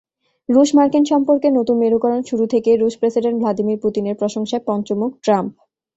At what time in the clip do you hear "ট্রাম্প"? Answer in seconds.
5.23-5.53